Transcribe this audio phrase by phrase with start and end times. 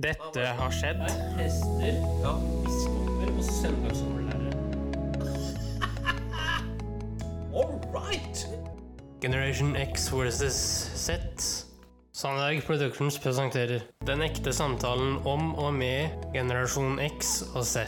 [0.00, 1.00] Dette har skjedd.
[1.36, 2.32] Prester, Ja.
[2.64, 4.54] biskoper og søndagsskolelærere.
[7.58, 8.46] All right!
[9.20, 10.56] Generation X versus
[10.96, 11.10] Z.
[12.12, 17.84] Sandberg Productions presenterer Den ekte samtalen om og med generasjon X og Z.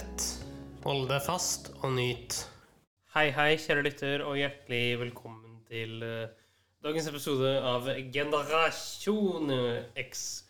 [0.84, 2.42] Hold deg fast og nyt.
[3.14, 6.28] Hei, hei, kjære lytter, og hjertelig velkommen til eh,
[6.84, 9.52] dagens episode av Generasjon
[10.00, 10.42] X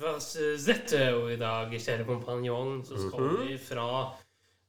[0.00, 1.02] versus dette.
[1.16, 3.88] Og i dag, kjære kompanjong, så skal vi fra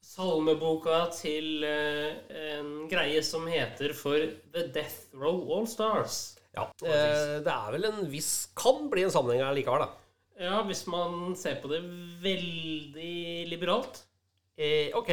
[0.08, 2.18] salmeboka til eh,
[2.56, 4.24] en greie som heter for
[4.54, 6.38] The Death Row All Stars.
[6.56, 10.04] Ja, eh, det er vel en viss Kan bli en sammenheng likevel, da.
[10.38, 11.82] Ja, hvis man ser på det
[12.22, 14.04] veldig liberalt.
[14.58, 15.12] Eh, ok.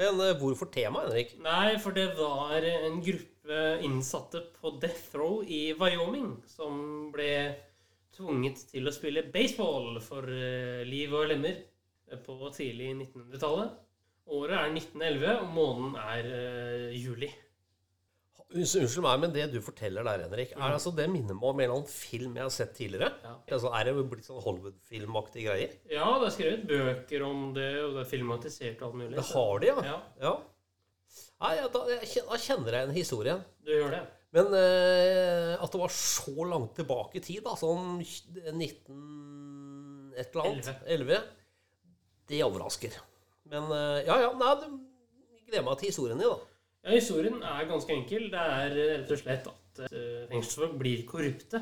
[0.00, 1.34] Men eh, hvorfor tema, Henrik?
[1.44, 7.30] Nei, for det var en gruppe innsatte på Death Row i Wyoming som ble
[8.18, 11.60] tvunget til å spille baseball for eh, liv og lemmer
[12.24, 13.76] på tidlig 1900-tallet.
[14.28, 17.30] Året er 1911, og måneden er eh, juli.
[18.48, 21.64] Unnskyld meg, men det du forteller der, Henrik, er altså det minner meg om en
[21.66, 23.10] eller annen film jeg har sett tidligere.
[23.20, 23.34] Ja.
[23.44, 25.74] Altså, er det blitt sånn Hollywood-filmaktige greier?
[25.92, 29.16] Ja, det er skrevet bøker om det, og det er filmatisert og alt mulig.
[29.18, 29.84] Det har de, ja.
[29.90, 30.32] Ja, ja.
[31.44, 33.36] Nei, da, da kjenner jeg en historie.
[33.64, 34.00] du gjør det.
[34.38, 40.14] Men eh, at det var så langt tilbake i tid, da, sånn 19...
[40.18, 41.24] et eller annet, 11,
[42.30, 42.94] det overrasker.
[43.50, 46.54] Men eh, ja, ja, nei, jeg gleder meg til historien din, da.
[46.84, 48.28] Ja, Historien er ganske enkel.
[48.32, 51.60] Det er eh, rett og slett at eh, fengselsfolk blir korrupte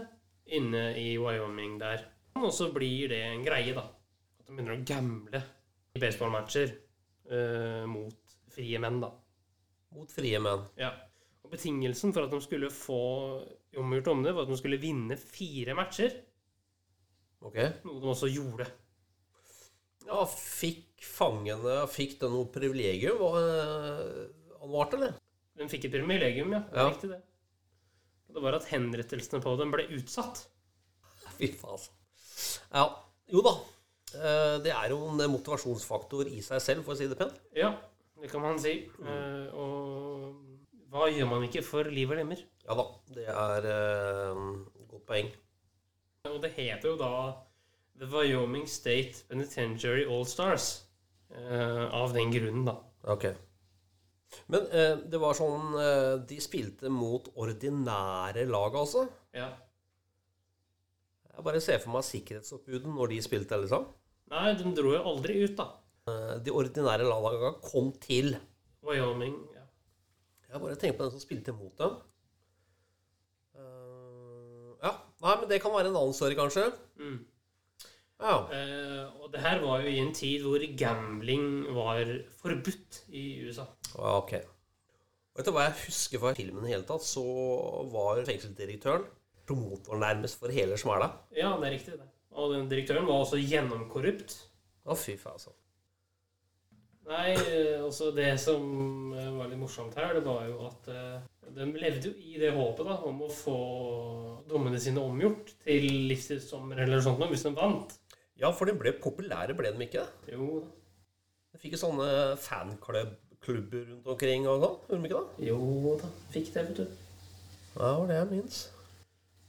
[0.57, 2.05] inne i Wyoming der.
[2.37, 3.87] Og så blir det en greie, da.
[4.37, 5.41] At de begynner å gamble
[5.97, 6.75] i baseballmatcher
[7.33, 9.11] eh, mot frie menn, da.
[9.97, 10.67] Mot frie menn.
[10.79, 10.93] Ja.
[11.47, 12.97] Og betingelsen for at de skulle få
[13.79, 16.17] omgjort om det, var at de skulle vinne fire matcher.
[17.47, 17.61] Ok.
[17.87, 18.67] Noe de også gjorde.
[20.07, 23.19] Ja, fikk fangene Fikk det noe privilegium?
[23.21, 25.15] Var eh, advart, eller?
[25.57, 26.61] De fikk et privilegium, ja.
[26.71, 26.89] Det Ja.
[26.91, 27.23] riktig, det.
[28.37, 30.43] Det var at henrettelsene på dem ble utsatt.
[31.39, 31.77] Fy faen.
[31.79, 31.93] altså.
[32.75, 32.87] Ja.
[33.33, 33.55] Jo da.
[34.17, 37.39] Eh, Det er jo en motivasjonsfaktor i seg selv, for å si det pent.
[37.55, 37.75] Ja,
[38.21, 38.75] det kan man si.
[38.99, 39.55] Mm.
[39.55, 40.43] og
[40.97, 42.41] hva gjør man ikke for liv og lemmer?
[42.67, 42.87] Ja da.
[43.13, 44.41] Det er uh,
[44.91, 45.29] godt poeng.
[46.33, 47.13] Og det heter jo da
[48.01, 50.87] The Wyoming State Penitentiary All Stars.
[51.31, 52.77] eh, av den grunnen, da.
[53.13, 53.29] Ok.
[54.51, 59.07] Men uh, det var sånn uh, De spilte mot ordinære lag, altså?
[59.37, 59.53] Ja.
[61.37, 63.87] Jeg bare ser for meg sikkerhetsoppbuden når de spilte, liksom.
[64.33, 65.69] Nei, de dro jo aldri ut, da.
[66.43, 68.37] De ordinære lagene kom til.
[68.87, 69.37] Wyoming.
[70.57, 71.99] Jeg bare tenker på den som spilte mot dem.
[73.57, 74.95] Uh, ja.
[75.21, 76.71] Nei, men det kan være en annen story, kanskje.
[76.97, 77.19] Mm.
[78.25, 78.39] Ja.
[78.49, 82.09] Uh, og det her var jo i en tid hvor gambling var
[82.41, 83.69] forbudt i USA.
[83.93, 84.39] Ja, ok.
[85.37, 87.05] Vet du hva jeg husker fra filmen i hele tatt?
[87.05, 87.23] Så
[87.93, 89.05] var fengselsdirektøren
[89.47, 91.11] promotoren nærmest for hele smæla.
[91.37, 92.09] Ja, det er riktig, det.
[92.31, 94.35] Og den direktøren var også gjennomkorrupt.
[94.87, 95.55] Å, fy faen, altså.
[97.07, 98.65] Nei, eh, altså det som
[99.15, 102.51] eh, var litt morsomt her, det var jo at eh, de levde jo i det
[102.57, 103.59] håpet da, om å få
[104.51, 107.95] dommene sine omgjort til livstidsdommer eller sånt noe, hvis de vant.
[108.37, 110.03] Ja, for de ble populære, ble de ikke?
[110.33, 110.75] Jo da.
[111.55, 112.11] De fikk jo sånne
[112.43, 114.79] fanklubb-klubber rundt omkring og sånn.
[114.91, 115.47] Gjorde de ikke det?
[115.47, 116.15] Jo da.
[116.35, 116.87] Fikk det, vet du.
[117.77, 118.63] Ja, det var det jeg minnes.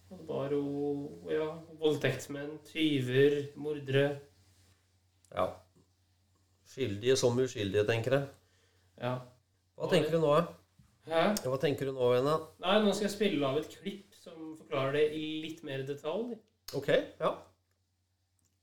[0.07, 0.63] Det var jo
[1.33, 1.49] ja,
[1.81, 4.09] voldtektsmenn, tyver, mordere.
[5.33, 5.55] Ja.
[6.77, 8.25] Skyldige som uskyldige, tenker jeg.
[9.01, 9.15] Ja.
[9.77, 10.33] Hva tenker du nå?
[11.09, 11.21] Hæ?
[11.41, 12.35] Hva tenker du nå, Vene?
[12.61, 16.35] Nei, nå skal jeg spille av et klipp som forklarer det i litt mer detalj.
[16.77, 17.31] Ok, ja.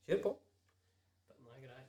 [0.07, 0.33] Kjør på.
[1.33, 1.83] Den er grei.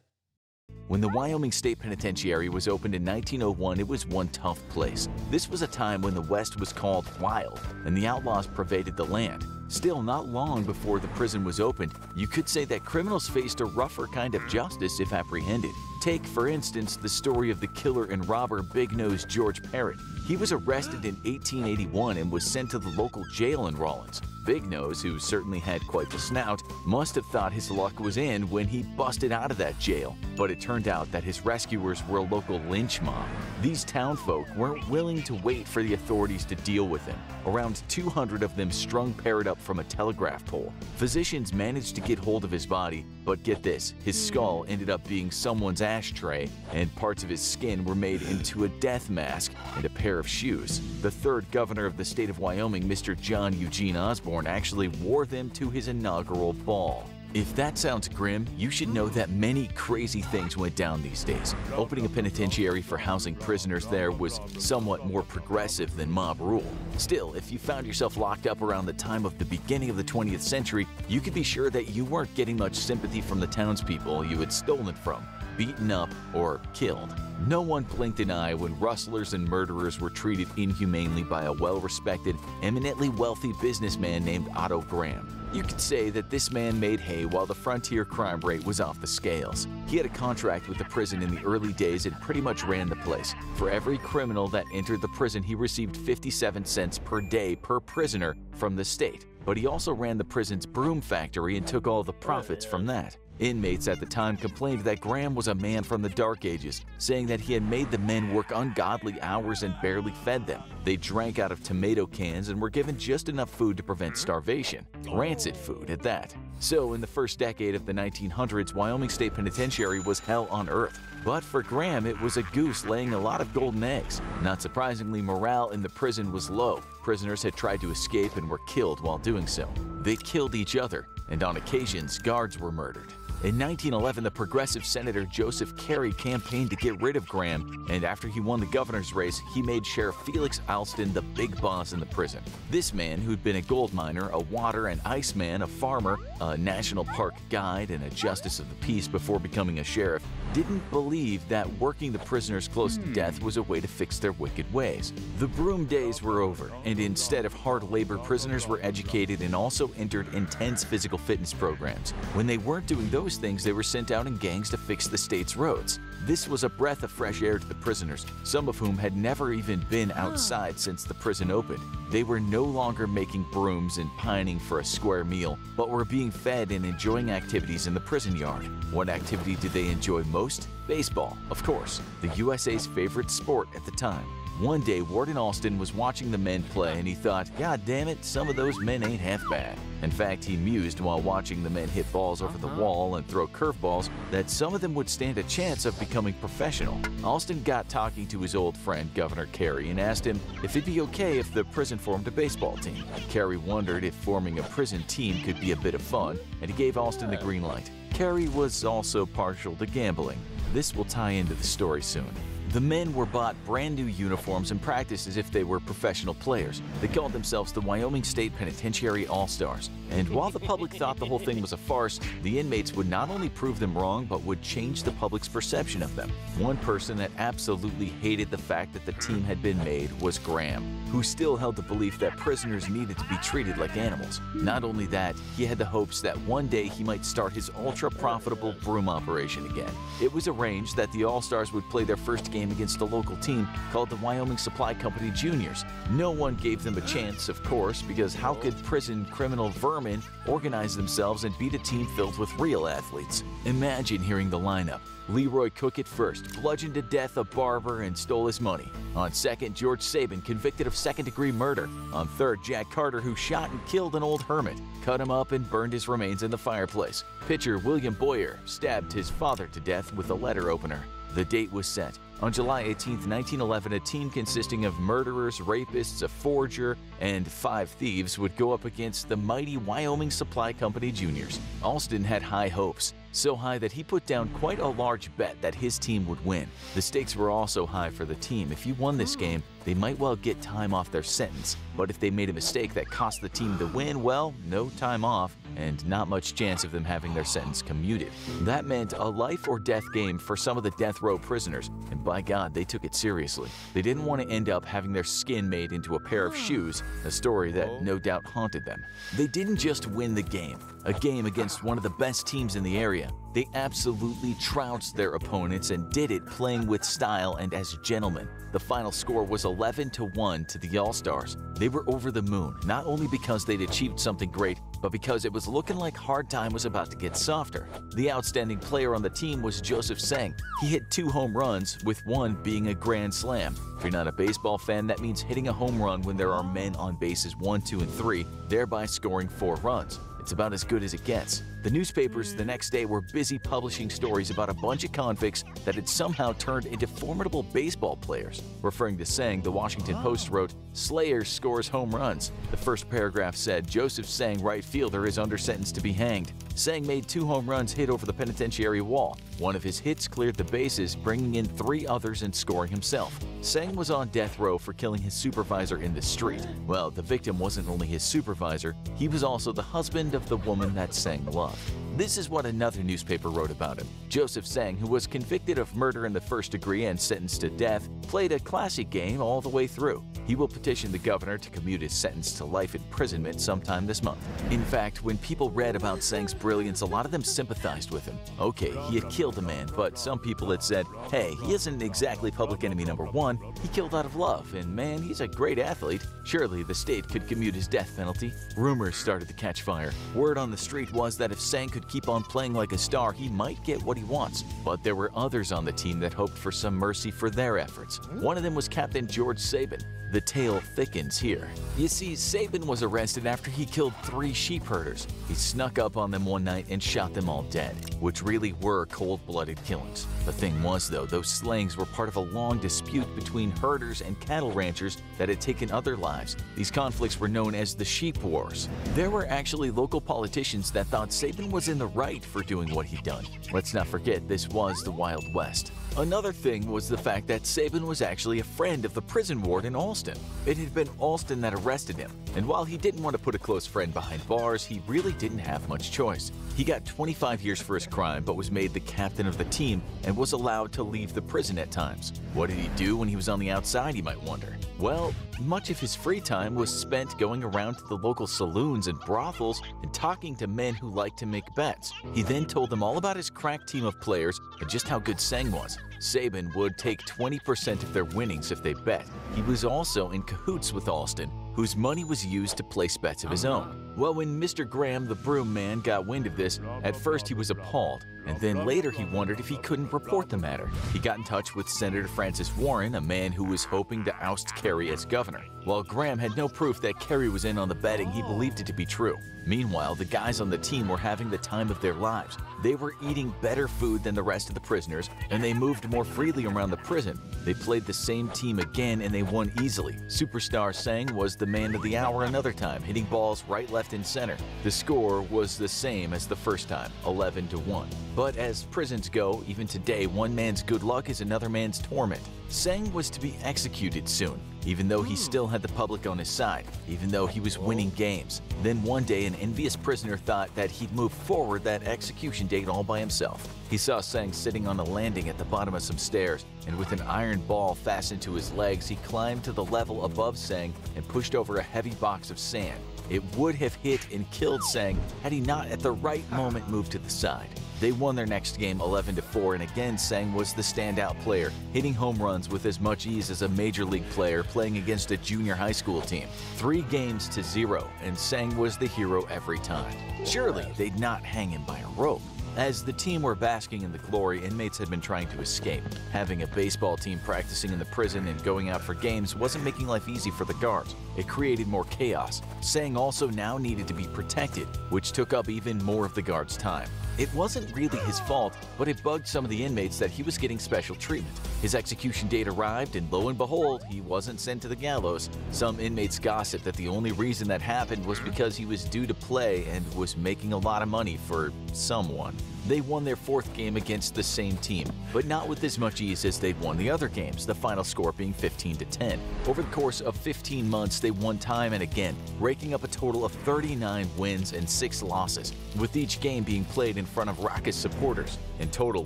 [0.87, 5.07] When the Wyoming State Penitentiary was opened in 1901, it was one tough place.
[5.29, 9.05] This was a time when the West was called wild and the outlaws pervaded the
[9.05, 9.45] land.
[9.67, 13.65] Still, not long before the prison was opened, you could say that criminals faced a
[13.65, 15.75] rougher kind of justice if apprehended.
[16.05, 19.97] Take, for instance, the story of the killer and robber Big Nose George Parrott.
[20.27, 24.21] He was arrested in 1881 and was sent to the local jail in Rawlins.
[24.45, 28.47] Big Nose, who certainly had quite the snout, must have thought his luck was in
[28.51, 30.15] when he busted out of that jail.
[30.37, 33.27] But it turned out that his rescuers were a local lynch mob.
[33.63, 37.17] These townfolk weren't willing to wait for the authorities to deal with him.
[37.47, 40.71] Around 200 of them strung Parrott up from a telegraph pole.
[40.97, 44.27] Physicians managed to get hold of his body, but get this his hmm.
[44.27, 48.69] skull ended up being someone's ashtray, and parts of his skin were made into a
[48.69, 50.79] death mask and a pair of shoes.
[51.01, 53.19] The third governor of the state of Wyoming, Mr.
[53.19, 57.09] John Eugene Osborne, actually wore them to his inaugural ball.
[57.35, 61.53] If that sounds grim, you should know that many crazy things went down these days.
[61.75, 66.63] Opening a penitentiary for housing prisoners there was somewhat more progressive than mob rule.
[66.95, 70.03] Still, if you found yourself locked up around the time of the beginning of the
[70.05, 74.23] 20th century, you could be sure that you weren't getting much sympathy from the townspeople
[74.23, 75.21] you had stolen from
[75.57, 77.13] beaten up, or killed.
[77.47, 81.79] No one blinked an eye when rustlers and murderers were treated inhumanely by a well
[81.79, 85.44] respected, eminently wealthy businessman named Otto Graham.
[85.55, 88.99] You could say that this man made hay while the frontier crime rate was off
[88.99, 89.69] the scales.
[89.87, 92.89] He had a contract with the prison in the early days and pretty much ran
[92.89, 93.33] the place.
[93.55, 98.35] For every criminal that entered the prison, he received 57 cents per day per prisoner
[98.51, 99.27] from the state.
[99.45, 103.15] But he also ran the prison's broom factory and took all the profits from that.
[103.39, 107.27] Inmates at the time complained that Graham was a man from the Dark Ages, saying
[107.27, 110.63] that he had made the men work ungodly hours and barely fed them.
[110.85, 114.85] They drank out of tomato cans and were given just enough food to prevent starvation.
[115.11, 116.33] Rancid food at that.
[116.59, 120.97] So, in the first decade of the 1900s, Wyoming State Penitentiary was hell on earth.
[121.25, 124.21] But for Graham, it was a goose laying a lot of golden eggs.
[124.41, 126.81] Not surprisingly, morale in the prison was low.
[127.03, 129.67] Prisoners had tried to escape and were killed while doing so.
[130.01, 133.11] They killed each other, and on occasions, guards were murdered.
[133.43, 138.27] In 1911, the progressive Senator Joseph Carey campaigned to get rid of Graham, and after
[138.27, 142.07] he won the governor's race, he made Sheriff Felix Alston the big boss in the
[142.07, 142.41] prison.
[142.71, 146.57] This man, who'd been a gold miner, a water and ice man, a farmer, a
[146.57, 150.23] national park guide, and a justice of the peace before becoming a sheriff,
[150.55, 153.11] didn't believe that working the prisoners close to hmm.
[153.11, 155.11] death was a way to fix their wicked ways.
[155.37, 159.91] The broom days were over, and instead of hard labor, prisoners were educated and also
[159.97, 162.11] entered intense physical fitness programs.
[162.33, 165.17] When they weren't doing those things, they were sent out in gangs to fix the
[165.17, 165.99] state's roads.
[166.25, 169.51] This was a breath of fresh air to the prisoners, some of whom had never
[169.51, 171.83] even been outside since the prison opened.
[172.09, 176.31] They were no longer making brooms and pining for a square meal, but were being
[176.31, 178.63] fed and enjoying activities in the prison yard.
[178.91, 180.44] What activity did they enjoy most?
[180.87, 184.25] Baseball, of course, the USA's favorite sport at the time.
[184.59, 188.23] One day, Warden Alston was watching the men play and he thought, God damn it,
[188.23, 189.77] some of those men ain't half bad.
[190.01, 192.81] In fact, he mused while watching the men hit balls over the uh-huh.
[192.81, 196.97] wall and throw curveballs that some of them would stand a chance of becoming professional.
[197.21, 201.01] Alston got talking to his old friend, Governor Carey, and asked him if it'd be
[201.01, 203.03] okay if the prison formed a baseball team.
[203.29, 206.77] Carey wondered if forming a prison team could be a bit of fun, and he
[206.77, 207.91] gave Alston the green light.
[208.15, 210.39] Carey was also partial to gambling.
[210.71, 212.31] This will tie into the story soon.
[212.75, 216.81] The men were bought brand new uniforms and practiced as if they were professional players.
[216.99, 219.89] They called themselves the Wyoming State Penitentiary All Stars.
[220.11, 223.29] And while the public thought the whole thing was a farce, the inmates would not
[223.29, 226.29] only prove them wrong, but would change the public's perception of them.
[226.57, 230.83] One person that absolutely hated the fact that the team had been made was Graham,
[231.11, 234.41] who still held the belief that prisoners needed to be treated like animals.
[234.53, 238.11] Not only that, he had the hopes that one day he might start his ultra
[238.11, 239.91] profitable broom operation again.
[240.21, 243.35] It was arranged that the All Stars would play their first game against a local
[243.37, 245.85] team called the Wyoming Supply Company Juniors.
[246.11, 250.95] No one gave them a chance, of course, because how could prison criminal vermin organize
[250.95, 253.43] themselves and beat a team filled with real athletes?
[253.65, 254.99] Imagine hearing the lineup.
[255.29, 258.91] Leroy Cook at first, bludgeoned to death a barber and stole his money.
[259.15, 261.89] On second, George Sabin, convicted of second degree murder.
[262.13, 265.69] On third, Jack Carter, who shot and killed an old hermit, cut him up and
[265.69, 267.23] burned his remains in the fireplace.
[267.47, 271.03] Pitcher William Boyer stabbed his father to death with a letter opener.
[271.33, 272.17] The date was set.
[272.41, 278.37] On July 18, 1911, a team consisting of murderers, rapists, a forger, and five thieves
[278.37, 281.61] would go up against the mighty Wyoming Supply Company Juniors.
[281.81, 285.75] Alston had high hopes, so high that he put down quite a large bet that
[285.75, 286.67] his team would win.
[286.93, 288.71] The stakes were also high for the team.
[288.71, 291.77] If you won this game, they might well get time off their sentence.
[291.95, 295.23] But if they made a mistake that cost the team the win, well, no time
[295.23, 298.31] off, and not much chance of them having their sentence commuted.
[298.61, 302.23] That meant a life or death game for some of the death row prisoners, and
[302.23, 303.69] by God, they took it seriously.
[303.93, 307.03] They didn't want to end up having their skin made into a pair of shoes,
[307.23, 309.05] a story that no doubt haunted them.
[309.35, 312.83] They didn't just win the game, a game against one of the best teams in
[312.83, 313.31] the area.
[313.53, 318.49] They absolutely trounced their opponents and did it playing with style and as gentlemen.
[318.73, 321.55] The final score was 11 to 1 to the All Stars.
[321.77, 325.53] They were over the moon, not only because they'd achieved something great, but because it
[325.53, 327.87] was looking like hard time was about to get softer.
[328.15, 330.53] The outstanding player on the team was Joseph Sang.
[330.81, 333.75] He hit two home runs, with one being a grand slam.
[333.97, 336.63] If you're not a baseball fan, that means hitting a home run when there are
[336.63, 340.19] men on bases 1, 2, and 3, thereby scoring four runs.
[340.45, 341.63] It's about as good as it gets.
[341.85, 345.93] The newspapers the next day were busy publishing stories about a bunch of convicts that
[345.93, 348.63] had somehow turned into formidable baseball players.
[348.81, 352.51] Referring to Sang, the Washington Post wrote, Slayer scores home runs.
[352.71, 356.53] The first paragraph said, Joseph Sang, right fielder, is under sentence to be hanged.
[356.73, 359.37] Sang made two home runs hit over the penitentiary wall.
[359.59, 363.37] One of his hits cleared the bases, bringing in three others and scoring himself.
[363.61, 366.65] Sang was on death row for killing his supervisor in the street.
[366.87, 370.93] Well, the victim wasn't only his supervisor, he was also the husband of the woman
[370.95, 372.04] that Sang loved yourself.
[372.15, 374.07] This is what another newspaper wrote about him.
[374.29, 378.07] Joseph Sang, who was convicted of murder in the first degree and sentenced to death,
[378.21, 380.23] played a classic game all the way through.
[380.47, 384.39] He will petition the governor to commute his sentence to life imprisonment sometime this month.
[384.71, 388.37] In fact, when people read about Sang's brilliance, a lot of them sympathized with him.
[388.61, 392.49] Okay, he had killed a man, but some people had said, hey, he isn't exactly
[392.49, 393.59] public enemy number one.
[393.81, 396.25] He killed out of love, and man, he's a great athlete.
[396.45, 398.53] Surely the state could commute his death penalty.
[398.77, 400.13] Rumors started to catch fire.
[400.33, 403.33] Word on the street was that if Sang could keep on playing like a star,
[403.33, 404.63] he might get what he wants.
[404.83, 408.17] But there were others on the team that hoped for some mercy for their efforts.
[408.17, 408.41] Hmm.
[408.41, 409.99] One of them was Captain George Sabin.
[410.31, 411.69] The tale thickens here.
[411.97, 415.27] You see, Sabin was arrested after he killed three sheep herders.
[415.47, 419.05] He snuck up on them one night and shot them all dead, which really were
[419.05, 420.27] cold-blooded killings.
[420.45, 424.37] The thing was, though, those slayings were part of a long dispute between herders and
[424.41, 426.57] cattle ranchers that had taken other lives.
[426.75, 428.89] These conflicts were known as the Sheep Wars.
[429.13, 433.05] There were actually local politicians that thought Sabin was in the right for doing what
[433.05, 433.45] he'd done.
[433.71, 435.91] Let's not forget, this was the Wild West.
[436.17, 439.95] Another thing was the fact that Sabin was actually a friend of the prison warden
[439.97, 440.37] Alston.
[440.65, 443.59] It had been Alston that arrested him, and while he didn't want to put a
[443.59, 446.53] close friend behind bars, he really didn't have much choice.
[446.77, 450.01] He got 25 years for his crime but was made the captain of the team
[450.23, 452.31] and was allowed to leave the prison at times.
[452.53, 454.77] What did he do when he was on the outside, you might wonder?
[454.97, 459.19] Well, much of his free time was spent going around to the local saloons and
[459.21, 462.13] brothels and talking to men who liked to make bets.
[462.33, 465.39] He then told them all about his crack team of players and just how good
[465.39, 465.97] Sang was.
[466.19, 469.25] Sabin would take 20% of their winnings if they bet.
[469.53, 473.51] He was also in cahoots with Alston, whose money was used to place bets of
[473.51, 474.04] his own.
[474.15, 474.89] Well, when Mr.
[474.89, 478.85] Graham, the broom man, got wind of this, at first he was appalled, and then
[478.85, 480.89] later he wondered if he couldn't report the matter.
[481.11, 484.73] He got in touch with Senator Francis Warren, a man who was hoping to oust
[484.75, 485.65] Carey as governor.
[485.83, 488.87] While Graham had no proof that Carey was in on the betting, he believed it
[488.87, 489.37] to be true.
[489.65, 492.57] Meanwhile, the guys on the team were having the time of their lives.
[492.83, 496.25] They were eating better food than the rest of the prisoners, and they moved more
[496.25, 497.39] freely around the prison.
[497.63, 500.13] They played the same team again and they won easily.
[500.27, 504.25] Superstar Sang was the man of the hour another time, hitting balls right, left, and
[504.25, 504.57] center.
[504.83, 508.07] The score was the same as the first time, 11 to 1.
[508.35, 512.41] But as prisons go, even today, one man's good luck is another man's torment.
[512.69, 515.39] Sang was to be executed soon, even though he hmm.
[515.39, 518.17] still had the public on his side, even though he was winning oh.
[518.17, 518.61] games.
[518.83, 523.03] Then one day, an envious prisoner thought that he'd move forward that execution date all
[523.03, 523.67] by himself.
[523.89, 527.11] He saw Sang sitting on a landing at the bottom of some stairs, and with
[527.11, 531.27] an iron ball fastened to his legs, he climbed to the level above Sang and
[531.27, 532.99] pushed over a heavy box of sand.
[533.29, 537.11] It would have hit and killed Sang had he not at the right moment moved
[537.13, 537.69] to the side.
[537.99, 541.71] They won their next game 11 to 4 and again Sang was the standout player,
[541.93, 545.37] hitting home runs with as much ease as a major league player playing against a
[545.37, 546.47] junior high school team.
[546.75, 550.15] 3 games to 0 and Sang was the hero every time.
[550.45, 552.41] Surely they'd not hang him by a rope.
[552.77, 556.03] As the team were basking in the glory, inmates had been trying to escape.
[556.33, 560.07] Having a baseball team practicing in the prison and going out for games wasn't making
[560.07, 561.15] life easy for the guards.
[561.37, 562.61] It created more chaos.
[562.81, 566.77] Sang also now needed to be protected, which took up even more of the guards'
[566.77, 567.09] time.
[567.37, 570.57] It wasn't really his fault, but it bugged some of the inmates that he was
[570.57, 571.53] getting special treatment.
[571.81, 575.49] His execution date arrived, and lo and behold, he wasn't sent to the gallows.
[575.71, 579.33] Some inmates gossiped that the only reason that happened was because he was due to
[579.33, 582.55] play and was making a lot of money for someone.
[582.87, 586.45] They won their fourth game against the same team, but not with as much ease
[586.45, 589.39] as they'd won the other games, the final score being 15 to 10.
[589.67, 593.43] Over the course of 15 months, they won time and again, raking up a total
[593.43, 597.95] of 39 wins and 6 losses, with each game being played in front of raucous
[597.95, 598.59] supporters.
[598.79, 599.25] In total,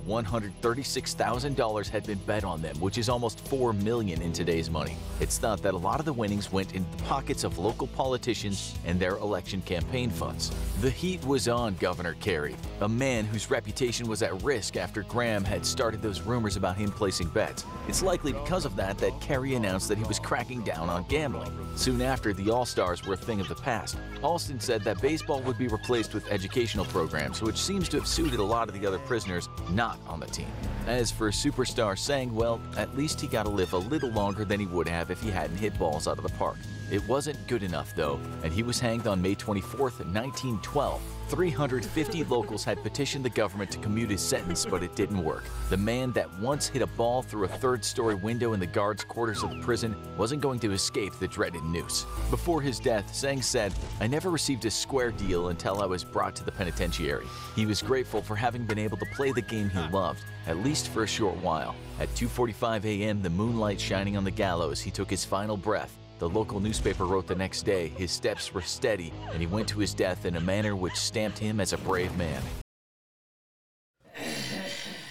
[0.00, 4.96] $136,000 had been bet on them, which is almost 4 million in today's money.
[5.20, 8.74] It's thought that a lot of the winnings went into the pockets of local politicians
[8.86, 10.50] and their election campaign funds.
[10.80, 15.44] The heat was on Governor Carey, a man whose reputation was at risk after Graham
[15.44, 17.64] had started those rumors about him placing bets.
[17.88, 21.52] It's likely because of that that Carey announced that he was cracking down on gambling.
[21.76, 23.96] Soon after, the All-Stars were a thing of the past.
[24.22, 28.38] Alston said that baseball would be replaced with educational programs, which seems to have suited
[28.38, 30.48] a lot of the other prisoners not on the team.
[30.86, 34.60] As for Superstar Sang, well, at least he got to live a little longer than
[34.60, 36.56] he would have if he hadn't hit balls out of the park.
[36.90, 41.00] It wasn't good enough, though, and he was hanged on May 24th, 1912.
[41.28, 45.44] 350 locals had petitioned the government to commute his sentence, but it didn't work.
[45.68, 49.04] The man that once hit a ball through a third story window in the guards'
[49.04, 52.06] quarters of the prison wasn't going to escape the dreaded noose.
[52.28, 56.34] Before his death, Sang said, I never received a square deal until I was brought
[56.36, 57.26] to the penitentiary.
[57.54, 60.88] He was grateful for having been able to play the game he loved, at least
[60.88, 61.76] for a short while.
[62.00, 65.96] At 2:45 a.m., the moonlight shining on the gallows, he took his final breath.
[66.20, 69.78] The local newspaper wrote the next day his steps were steady and he went to
[69.78, 72.42] his death in a manner which stamped him as a brave man.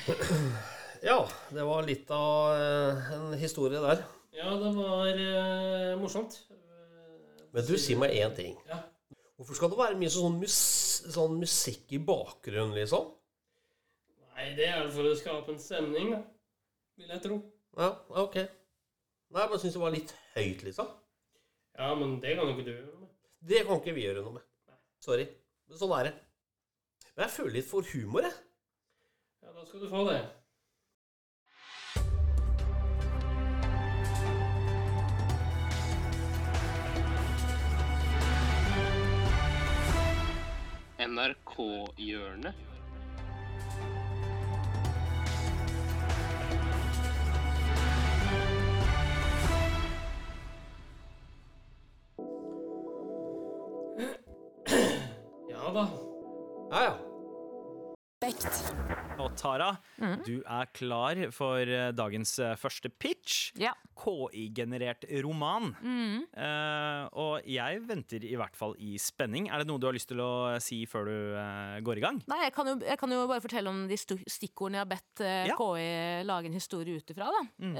[1.01, 4.01] Ja, det var litt av eh, en historie der.
[4.35, 6.35] Ja, det var eh, morsomt.
[7.55, 8.57] Men du, si meg én ting.
[8.67, 8.81] Ja.
[9.39, 10.57] Hvorfor skal det være mye sånn, mus
[11.15, 13.13] sånn musikk i bakgrunnen, liksom?
[14.35, 16.19] Nei, det er for å skape en stemning, da.
[16.99, 17.39] Vil jeg tro.
[17.79, 17.93] Ja,
[18.25, 18.41] ok.
[18.43, 20.91] Nei, jeg bare syns det var litt høyt, liksom.
[21.79, 23.11] Ja, men det kan jo ikke du gjøre noe med.
[23.47, 24.43] Det kan ikke vi gjøre noe med.
[24.99, 25.29] Sorry.
[25.69, 26.11] Men sånn er det.
[27.13, 28.35] Men jeg føler litt for humor, jeg.
[29.45, 30.19] Ja, da skal du få det.
[40.99, 42.68] NRK-hjørnet.
[55.69, 55.87] 好吧。
[56.71, 57.08] 哎呦。
[58.19, 58.89] Ja.
[59.19, 59.69] Og Tara,
[60.25, 63.53] du er klar for eh, dagens eh, første pitch.
[63.59, 63.71] Ja.
[63.99, 65.73] KI-generert roman.
[65.79, 69.49] Eh, og jeg venter i hvert fall i spenning.
[69.51, 72.19] Er det noe du har lyst til å si før du uh, går i gang?
[72.31, 75.23] Nei, jeg kan, jo, jeg kan jo bare fortelle om de stikkordene jeg har bedt
[75.23, 75.55] uh, Ja.
[75.59, 77.31] KI lage en historie ut ifra.
[77.59, 77.75] Mm.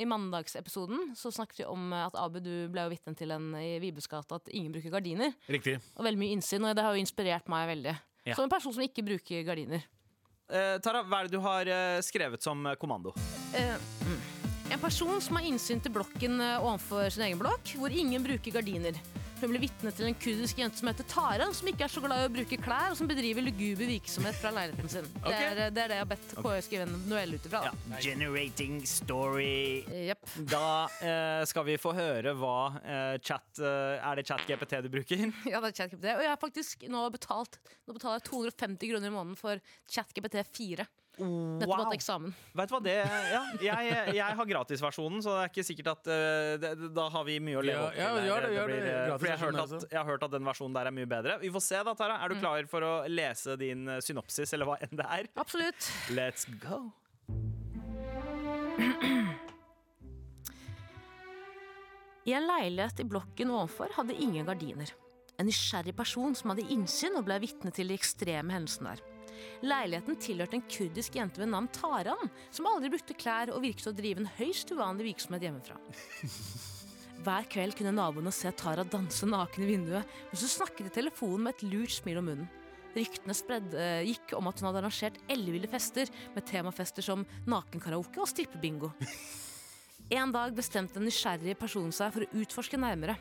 [0.00, 3.76] I mandagsepisoden så snakket vi om at Abu, du ble jo vitne til en i
[3.82, 5.36] Vibesgata at ingen bruker gardiner.
[5.52, 5.78] Riktig.
[5.96, 7.96] Og veldig mye innsyn, og det har jo inspirert meg veldig.
[8.24, 8.34] Ja.
[8.34, 9.84] Som en person som ikke bruker gardiner.
[10.48, 13.12] Eh, Tara, hva er det du har eh, skrevet som eh, kommando?
[13.56, 14.22] Eh, mm.
[14.72, 18.56] En person som har innsyn til blokken eh, ovenfor sin egen blokk, hvor ingen bruker
[18.56, 18.96] gardiner.
[19.40, 22.22] Hun ble vitne til en kurdisk jente som heter Tara, som ikke er så glad
[22.22, 25.08] i å bruke klær, og som bedriver luguber virksomhet fra leiligheten sin.
[25.20, 25.26] Ok.
[25.26, 27.62] Det, er, det er det jeg har bedt KØ skrive en novelle ut ifra.
[27.66, 28.00] Ja.
[28.04, 29.84] Generating story.
[29.90, 30.34] Yep.
[30.54, 30.66] Da
[31.00, 35.24] eh, skal vi få høre hva eh, chat eh, Er det chat-GPT du bruker?
[35.52, 36.08] Ja, det er ChatGPT.
[36.14, 40.40] Og jeg har faktisk nå betalt Nå betaler jeg 250 kroner i måneden for ChatGPT
[40.54, 40.86] 4.
[41.14, 41.84] Nettopp Wow.
[41.84, 42.32] hatt eksamen.
[42.58, 42.94] Vet du hva, det
[43.30, 47.24] Ja, jeg, jeg har gratisversjonen, så det er ikke sikkert at uh, det, Da har
[47.28, 48.02] vi mye å leve opp til.
[48.02, 48.90] ja, ja, gjør det, gjør blir, det.
[48.90, 51.38] eh, jeg har, hørt at, jeg har hørt at den versjonen der er mye bedre.
[51.44, 52.18] Vi får se, da, Tara.
[52.18, 52.24] Mm.
[52.24, 55.30] Er du klar for å lese din eh, synopsis, eller hva enn det er?
[55.38, 55.90] Absolutt.
[56.10, 56.82] Let's go.
[62.24, 64.90] I en leilighet i blokken ovenfor hadde ingen gardiner.
[65.38, 69.02] En nysgjerrig person som hadde innsyn og ble vitne til de ekstreme hendelsene der.
[69.64, 73.96] Leiligheten tilhørte en kurdisk jente ved navn Taran, som aldri brukte klær og virket å
[73.96, 75.78] drive en høyst uvanlig virksomhet hjemmefra.
[77.24, 81.46] Hver kveld kunne naboene se Tara danse naken i vinduet, mens hun snakket i telefonen
[81.46, 82.50] med et lurt smil om munnen.
[82.94, 88.20] Ryktene spredde, eh, gikk om at hun hadde arrangert elleville fester, med temafester som nakenkaraoke
[88.22, 88.92] og strippebingo.
[90.12, 93.14] En dag bestemte en nysgjerrig person seg for å utforske nærmere.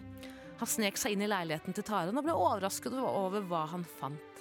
[0.59, 4.32] Han snek seg inn i leiligheten til Taran og ble overrasket over hva han fant.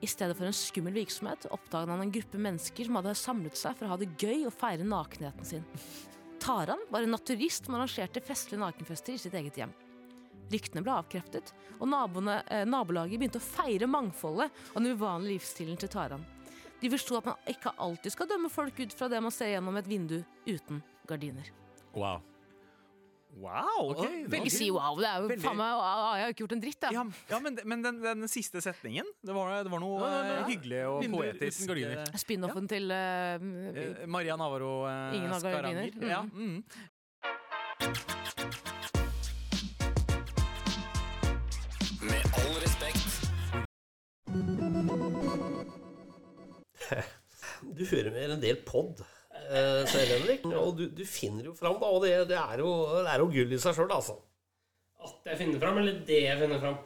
[0.00, 3.74] I stedet for en skummel virksomhet oppdaget han en gruppe mennesker som hadde samlet seg
[3.74, 5.66] for å ha det gøy og feire nakenheten sin.
[6.38, 9.74] Taran var en naturist som arrangerte festlige nakenfester i sitt eget hjem.
[10.48, 15.76] Ryktene ble avkreftet, og naboene, eh, nabolaget begynte å feire mangfoldet og den uvanlige livsstilen
[15.76, 16.24] til Taran.
[16.80, 19.76] De forsto at man ikke alltid skal dømme folk ut fra det man ser gjennom
[19.76, 20.80] et vindu uten
[21.10, 21.50] gardiner.
[21.94, 22.22] Wow.
[23.38, 23.92] Wow!
[23.92, 26.28] Ok, og det veldig- Ikke si wow, det er jo Veldig- faen meg Jeg har
[26.32, 26.88] ikke gjort en dritt, da.
[26.96, 30.24] Ja, ja, men, men den, den siste setningen, det var, det var noe Ja, ja,
[30.26, 30.32] ja.
[30.40, 31.70] eh, hyggelig og Vinduer poetisk.
[31.70, 35.90] eh, Spin-offen til eh, eh, Maria Navarro uh, Ingen har gardiner.
[35.94, 36.08] Mm.
[36.08, 36.64] Ja, mm.
[42.02, 43.04] Med all respekt.
[47.78, 49.00] Du hører med en del pod,
[49.48, 50.44] eh, Henrik.
[50.52, 51.90] Og du, du finner jo fram, da.
[51.92, 54.18] Og det, det, er, jo, det er jo gull i seg sjøl, altså.
[55.08, 56.78] At jeg finner fram, eller det jeg finner fram?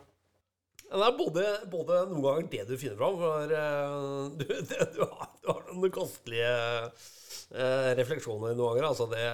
[0.93, 3.99] Det er både, både noen ganger det du finner fram, for eh,
[4.37, 8.89] du, det, du, har, du har noen kostelige eh, refleksjoner noen ganger.
[8.91, 9.27] Altså, det,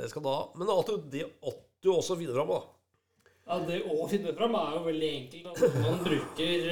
[0.00, 0.40] det skal du ha.
[0.60, 2.64] Men at du, det at du også finner fram, da.
[3.46, 5.50] Ja, Det å finne fram er jo veldig enkelt.
[5.52, 5.68] Altså.
[5.84, 6.64] man bruker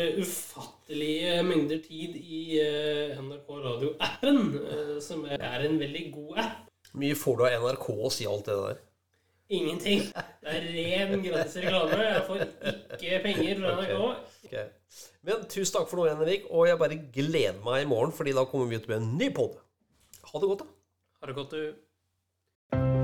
[0.85, 6.69] ufattelige mengder tid i eh, NRK Radio-appen, eh, som er en veldig god app.
[6.95, 8.83] Mye får du av NRK å si alt det der.
[9.49, 10.01] Ingenting.
[10.43, 11.99] Det er ren gratis reklame.
[12.05, 12.45] Jeg får
[12.97, 13.95] ikke penger fra NRK.
[14.45, 14.55] Ok.
[15.25, 16.47] Men tusen takk for nå, Henrik.
[16.51, 19.31] Og jeg bare gleder meg i morgen, Fordi da kommer vi ut med en ny
[19.35, 19.57] pod.
[20.33, 20.71] Ha det godt, da.
[21.21, 23.04] Ha det godt, du?